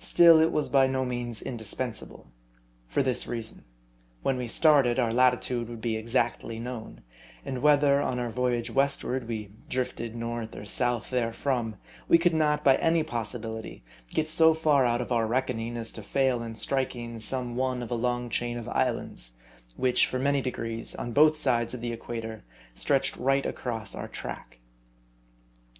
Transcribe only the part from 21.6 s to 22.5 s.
of the equator,